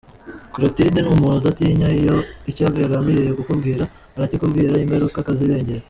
[0.53, 1.87] Clotilde ni umuntu udatinya,
[2.49, 3.83] icyo yagambiriye kukubwira
[4.17, 5.79] arakikubwira, ingaruka akazirengera.